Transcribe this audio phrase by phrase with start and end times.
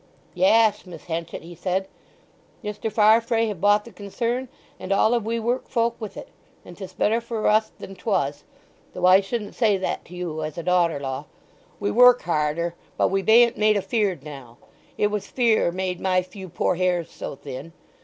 [0.33, 1.87] "Yaas, Miss Henchet," he said,
[2.63, 2.91] "Mr.
[2.91, 4.47] Farfrae have bought the concern
[4.79, 6.29] and all of we work folk with it;
[6.65, 10.63] and 'tis better for us than 'twas—though I shouldn't say that to you as a
[10.63, 11.25] daughter law.
[11.79, 14.57] We work harder, but we bain't made afeard now.
[14.97, 17.71] It was fear made my few poor hairs so thin!